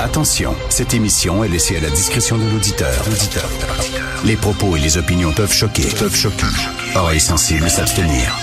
[0.00, 3.04] Attention, cette émission est laissée à la discrétion de l'auditeur.
[4.24, 5.86] Les propos et les opinions peuvent choquer.
[5.98, 6.46] Peuvent choquer.
[6.94, 8.34] Oreilles sensibles s'abstenir.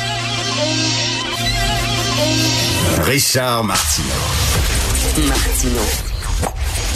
[3.04, 4.08] Richard Martineau.
[5.28, 5.88] Martineau.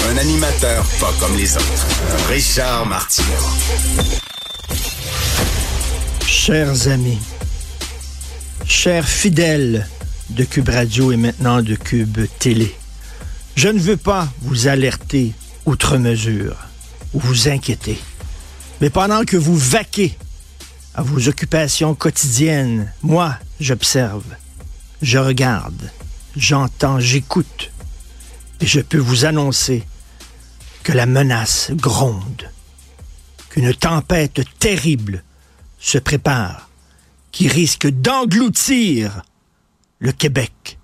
[0.09, 1.88] Un animateur pas comme les autres.
[2.29, 3.27] Richard Martineau.
[6.25, 7.19] Chers amis,
[8.65, 9.88] chers fidèles
[10.29, 12.74] de Cube Radio et maintenant de Cube Télé,
[13.57, 15.34] je ne veux pas vous alerter
[15.66, 16.56] outre mesure
[17.14, 17.97] ou vous inquiéter.
[18.80, 20.16] Mais pendant que vous vaquez
[20.93, 24.24] à vos occupations quotidiennes, moi, j'observe,
[25.02, 25.89] je regarde,
[26.36, 27.71] j'entends, j'écoute.
[28.61, 29.83] Et je peux vous annoncer
[30.83, 32.52] que la menace gronde,
[33.50, 35.23] qu'une tempête terrible
[35.80, 36.69] se prépare,
[37.31, 39.23] qui risque d'engloutir
[39.97, 40.77] le Québec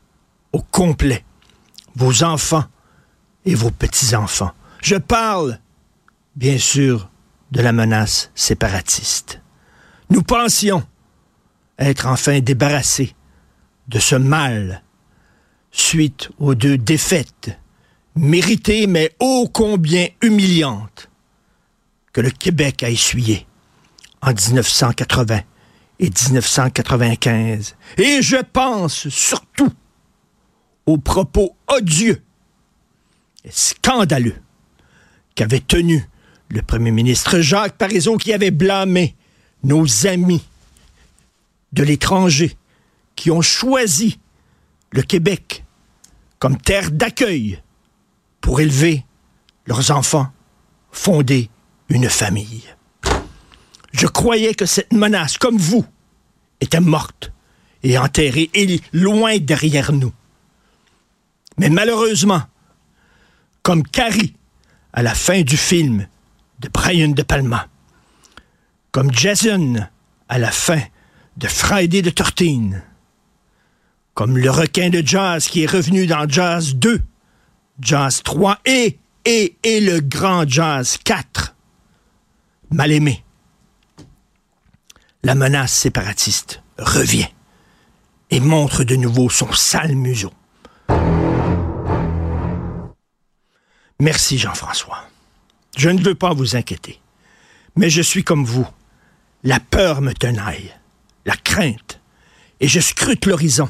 [0.54, 1.24] au complet
[1.96, 2.66] vos enfants
[3.46, 4.52] et vos petits-enfants.
[4.82, 5.60] Je parle,
[6.36, 7.10] bien sûr,
[7.52, 9.42] de la menace séparatiste.
[10.10, 10.86] Nous pensions
[11.78, 13.16] être enfin débarrassés
[13.88, 14.84] de ce mal
[15.72, 17.58] suite aux deux défaites
[18.16, 21.10] méritées mais ô combien humiliantes
[22.12, 23.48] que le Québec a essuyées
[24.22, 25.42] en 1980
[26.00, 27.76] et 1995.
[27.98, 29.72] Et je pense surtout
[30.86, 32.22] aux propos odieux
[33.44, 34.36] et scandaleux
[35.36, 36.08] qu'avait tenu
[36.50, 39.16] le premier ministre Jacques Parizeau qui avait blâmé
[39.64, 40.44] nos amis
[41.72, 42.56] de l'étranger
[43.16, 44.20] qui ont choisi
[44.92, 45.64] le Québec
[46.40, 47.62] comme terre d'accueil
[48.42, 49.06] pour élever
[49.66, 50.28] leurs enfants,
[50.92, 51.50] fonder
[51.90, 52.64] une famille.
[53.94, 55.86] Je croyais que cette menace, comme vous,
[56.60, 57.32] était morte
[57.84, 60.12] et enterrée et loin derrière nous.
[61.58, 62.42] Mais malheureusement,
[63.62, 64.36] comme Carrie
[64.92, 66.08] à la fin du film
[66.60, 67.68] de Brian De Palma,
[68.92, 69.88] comme Jason
[70.30, 70.82] à la fin
[71.38, 72.82] de Friday the 13,
[74.14, 77.02] comme le requin de jazz qui est revenu dans Jazz 2,
[77.80, 81.56] Jazz 3 et, et, et le grand Jazz 4,
[82.70, 83.24] mal aimé.
[85.24, 87.30] La menace séparatiste revient
[88.30, 90.34] et montre de nouveau son sale museau.
[94.04, 95.02] Merci Jean-François.
[95.78, 97.00] Je ne veux pas vous inquiéter,
[97.78, 98.68] mais je suis comme vous.
[99.44, 100.76] La peur me tenaille,
[101.26, 102.02] la crainte,
[102.60, 103.70] et je scrute l'horizon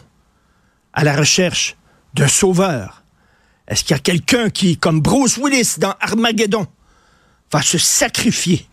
[0.92, 1.78] à la recherche
[2.16, 3.04] d'un sauveur.
[3.68, 6.66] Est-ce qu'il y a quelqu'un qui, comme Bruce Willis dans Armageddon,
[7.52, 8.68] va se sacrifier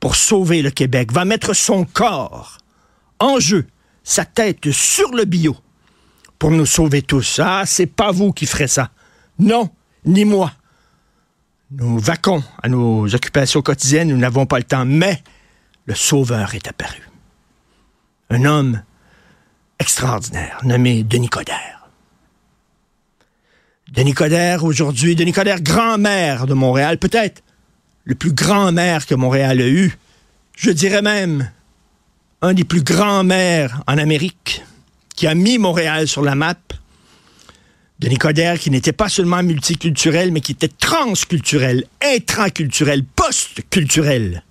[0.00, 2.56] pour sauver le Québec, va mettre son corps
[3.18, 3.66] en jeu,
[4.02, 5.54] sa tête sur le bio,
[6.38, 7.38] pour nous sauver tous?
[7.38, 8.92] Ah, c'est pas vous qui ferez ça.
[9.38, 9.68] Non,
[10.06, 10.54] ni moi.
[11.72, 15.22] Nous vaquons à nos occupations quotidiennes, nous n'avons pas le temps, mais
[15.86, 17.08] le Sauveur est apparu.
[18.28, 18.82] Un homme
[19.78, 21.88] extraordinaire, nommé Denis Coderre.
[23.92, 27.42] Denis Coderre, aujourd'hui, Denis Coderre, grand-mère de Montréal, peut-être
[28.04, 29.96] le plus grand maire que Montréal a eu.
[30.56, 31.50] Je dirais même
[32.42, 34.64] un des plus grands maires en Amérique,
[35.14, 36.56] qui a mis Montréal sur la map.
[38.00, 44.42] Denis Coderre, qui n'était pas seulement multiculturel, mais qui était transculturel, intraculturel, post-culturel.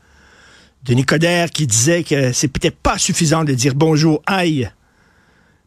[0.85, 4.69] Denis Coderre qui disait que c'est peut-être pas suffisant de dire bonjour, aïe,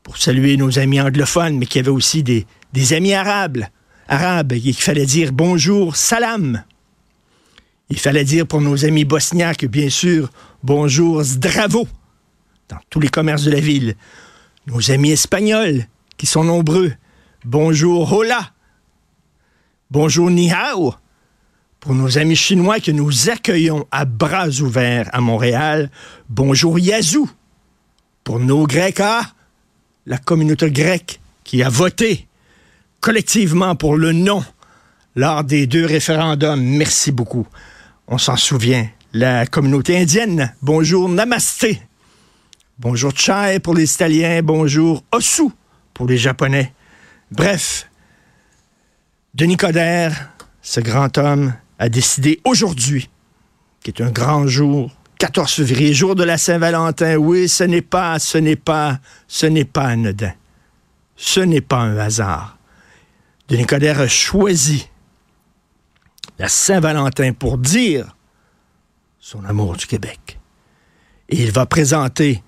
[0.05, 2.47] pour saluer nos amis anglophones, mais qu'il y avait aussi des,
[2.93, 3.65] amis arabes,
[4.07, 6.63] arabes, et qu'il fallait dire bonjour, salam.
[7.91, 10.31] Il fallait dire pour nos amis bosniaques, bien sûr,
[10.63, 11.89] bonjour, zdravo,
[12.69, 13.97] dans tous les commerces de la ville.
[14.69, 16.93] Nos amis espagnols, qui sont nombreux,
[17.45, 18.51] bonjour, hola.
[19.91, 20.95] Bonjour, ni hao.
[21.81, 25.91] Pour nos amis chinois que nous accueillons à bras ouverts à Montréal,
[26.29, 27.29] bonjour, yazoo.
[28.25, 29.23] Pour nos Grecs, ah,
[30.07, 32.29] la communauté grecque qui a voté
[33.01, 34.45] collectivement pour le non
[35.17, 36.63] lors des deux référendums.
[36.63, 37.47] Merci beaucoup.
[38.07, 38.89] On s'en souvient.
[39.13, 41.83] La communauté indienne, bonjour Namasté.
[42.79, 45.51] Bonjour Chai pour les Italiens, bonjour Osu
[45.93, 46.73] pour les Japonais.
[47.33, 47.89] Bref,
[49.33, 50.29] Denis Coderre,
[50.61, 53.09] ce grand homme, a décidé aujourd'hui,
[53.83, 57.17] qui est un grand jour, 14 février, jour de la Saint-Valentin.
[57.17, 60.33] Oui, ce n'est pas, ce n'est pas, ce n'est pas anodin.
[61.17, 62.59] Ce n'est pas un hasard.
[63.49, 64.91] Denis Coderre a choisi
[66.39, 68.15] la Saint-Valentin pour dire
[69.19, 70.39] son amour du Québec.
[71.31, 72.43] Et il va présenter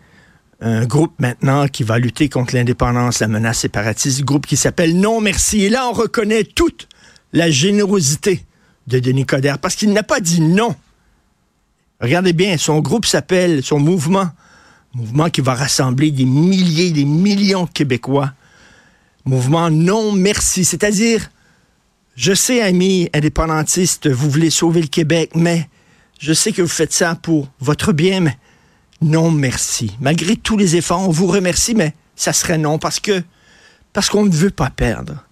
[0.65, 5.21] un groupe maintenant qui va lutter contre l'indépendance, la menace séparatiste, groupe qui s'appelle Non
[5.21, 5.63] Merci.
[5.63, 6.89] Et là, on reconnaît toute
[7.35, 8.43] la générosité
[8.87, 10.75] de Denis Coderre, parce qu'il n'a pas dit non.
[12.01, 14.31] Regardez bien, son groupe s'appelle, son mouvement,
[14.95, 18.33] mouvement qui va rassembler des milliers, des millions de Québécois.
[19.27, 21.29] Mouvement non merci, c'est-à-dire,
[22.17, 25.69] je sais, amis indépendantistes, vous voulez sauver le Québec, mais
[26.19, 28.39] je sais que vous faites ça pour votre bien, mais
[29.01, 29.97] non merci.
[30.01, 33.23] Malgré tous les efforts, on vous remercie, mais ça serait non parce que
[33.93, 35.25] parce qu'on ne veut pas perdre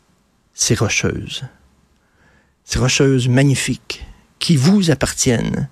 [0.55, 1.43] ces rocheuses.
[2.65, 4.05] Ces rocheuses magnifiques
[4.39, 5.69] qui vous appartiennent,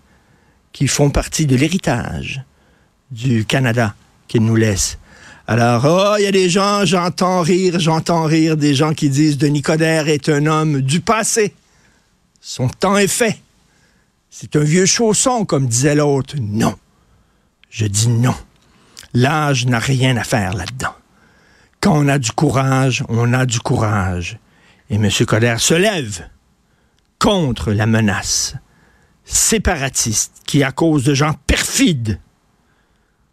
[0.72, 2.42] qui font partie de l'héritage
[3.10, 3.94] du Canada
[4.28, 4.98] qu'il nous laisse.
[5.46, 9.38] Alors, oh, il y a des gens, j'entends rire, j'entends rire des gens qui disent
[9.38, 11.54] Denis Coderre est un homme du passé.
[12.40, 13.40] Son temps est fait.
[14.30, 16.36] C'est un vieux chausson, comme disait l'autre.
[16.40, 16.76] Non.
[17.70, 18.34] Je dis non.
[19.14, 20.94] L'âge n'a rien à faire là-dedans.
[21.80, 24.38] Quand on a du courage, on a du courage.
[24.90, 25.08] Et M.
[25.26, 26.28] Coder se lève
[27.18, 28.54] contre la menace
[29.24, 32.18] séparatiste qui, à cause de gens perfides,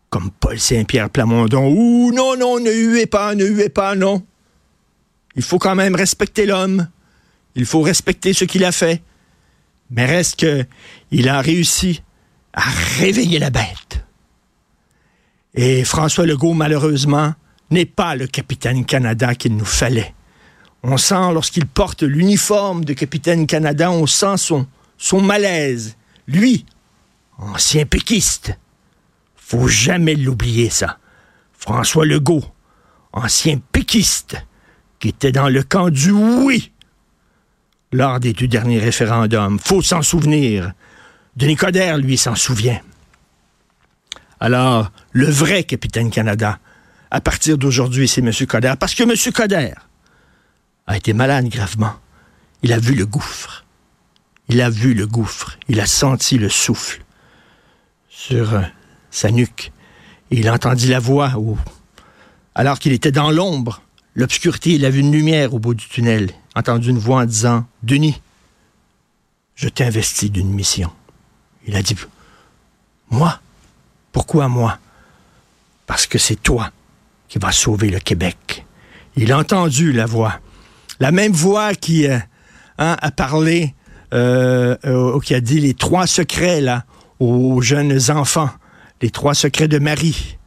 [0.10, 4.24] comme Paul Saint-Pierre Plamondon, ou non, non, ne huez pas, ne huez pas, non.
[5.36, 6.88] Il faut quand même respecter l'homme.
[7.56, 9.02] Il faut respecter ce qu'il a fait.
[9.90, 12.04] Mais reste qu'il a réussi
[12.54, 12.64] à
[13.00, 14.07] réveiller la bête.
[15.58, 17.34] Et François Legault, malheureusement,
[17.72, 20.14] n'est pas le capitaine Canada qu'il nous fallait.
[20.84, 25.98] On sent, lorsqu'il porte l'uniforme de capitaine Canada, on sent son, malaise.
[26.28, 26.64] Lui,
[27.40, 28.56] ancien péquiste.
[29.36, 31.00] Faut jamais l'oublier, ça.
[31.58, 32.46] François Legault,
[33.12, 34.38] ancien péquiste,
[35.00, 36.72] qui était dans le camp du oui
[37.92, 39.58] lors des deux derniers référendums.
[39.58, 40.74] Faut s'en souvenir.
[41.36, 42.80] Denis Coderre, lui, s'en souvient.
[44.40, 46.60] Alors, le vrai capitaine Canada,
[47.12, 48.32] à partir d'aujourd'hui, c'est M.
[48.48, 48.74] Coder.
[48.80, 49.34] Parce que M.
[49.34, 49.74] Coder
[50.86, 51.94] a été malade gravement.
[52.64, 53.66] Il a vu le gouffre.
[54.50, 55.58] Il a vu le gouffre.
[55.68, 57.02] Il a senti le souffle
[58.10, 58.62] sur euh,
[59.12, 59.72] sa nuque.
[60.32, 61.32] Et il entendit la voix
[62.58, 63.84] alors qu'il était dans l'ombre,
[64.16, 67.68] l'obscurité, il a vu une lumière au bout du tunnel, entendu une voix en disant
[67.84, 68.20] Denis,
[69.56, 70.92] je t'investis d'une mission.
[71.68, 71.96] Il a dit
[73.12, 73.40] Moi
[74.18, 74.80] Pourquoi moi?
[75.86, 76.72] Parce que c'est toi
[77.30, 78.66] qui va sauver le Québec.
[79.16, 80.40] Il a entendu la voix.
[81.00, 82.18] La même voix qui euh,
[82.80, 83.76] hein, a parlé,
[84.16, 86.84] euh, euh, qui a dit les trois secrets là,
[87.20, 88.50] aux jeunes enfants,
[89.04, 90.40] les trois secrets de Marie.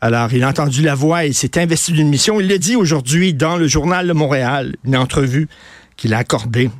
[0.00, 2.38] Alors, il a entendu la voix et s'est investi d'une mission.
[2.38, 5.48] Il l'a dit aujourd'hui dans le journal de Montréal, une entrevue
[5.96, 6.70] qu'il a accordée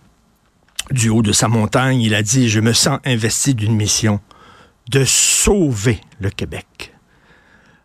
[0.92, 2.00] du haut de sa montagne.
[2.00, 4.20] Il a dit, je me sens investi d'une mission
[4.90, 6.92] de sauver le Québec.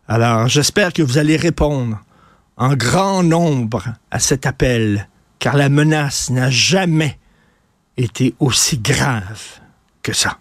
[0.08, 1.98] Alors, j'espère que vous allez répondre
[2.56, 5.08] en grand nombre à cet appel,
[5.38, 7.18] car la menace n'a jamais
[7.96, 9.60] été aussi grave
[10.02, 10.38] que ça.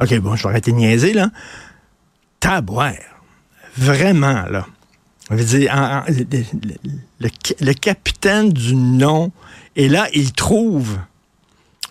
[0.00, 1.30] OK, bon, je vais arrêter de niaiser, là.
[2.40, 3.20] Tabouère.
[3.76, 4.66] Vraiment, là.
[5.30, 7.28] Veux dire, le,
[7.60, 9.30] le, capitaine du nom,
[9.76, 10.98] et là, il trouve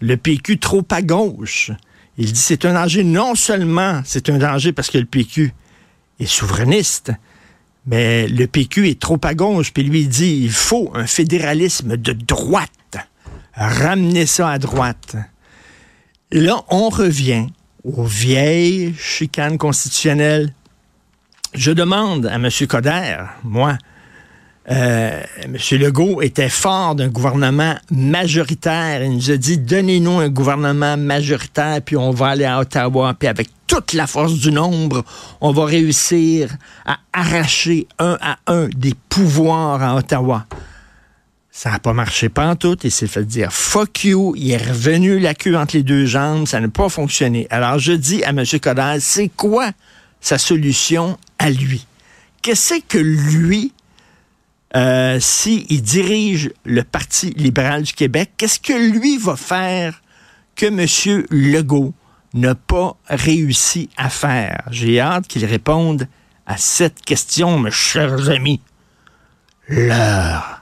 [0.02, 1.72] le PQ trop à gauche.
[2.18, 5.54] Il dit c'est un danger, non seulement c'est un danger parce que le PQ
[6.20, 7.12] est souverainiste,
[7.86, 12.14] mais le PQ est trop à gauche, puis lui dit il faut un fédéralisme de
[12.14, 12.72] droite.
[13.54, 15.16] Ramener ça à droite.
[16.32, 17.48] Et là, on revient
[17.84, 20.54] aux vieilles chicanes constitutionnelles.
[21.54, 22.50] Je demande à M.
[22.68, 23.78] Coder, moi,
[24.70, 25.58] euh, M.
[25.80, 29.04] Legault était fort d'un gouvernement majoritaire.
[29.04, 33.28] Il nous a dit donnez-nous un gouvernement majoritaire, puis on va aller à Ottawa, puis
[33.28, 35.04] avec toute la force du nombre,
[35.42, 36.56] on va réussir
[36.86, 40.46] à arracher un à un des pouvoirs à Ottawa.
[41.52, 42.78] Ça n'a pas marché tout.
[42.84, 44.36] Il s'est fait dire fuck you.
[44.38, 46.46] Il est revenu la queue entre les deux jambes.
[46.46, 47.48] Ça n'a pas fonctionné.
[47.50, 48.44] Alors je dis à M.
[48.62, 49.72] Coder, c'est quoi
[50.22, 51.88] sa solution à lui?
[52.44, 53.74] Qu'est-ce que lui
[54.76, 60.02] euh, s'il dirige le Parti libéral du Québec, qu'est-ce que lui va faire
[60.56, 61.26] que M.
[61.30, 61.94] Legault
[62.34, 64.64] n'a pas réussi à faire?
[64.72, 66.08] J'ai hâte qu'il réponde
[66.46, 68.62] à cette question, mes chers amis.
[69.70, 70.58] L'heure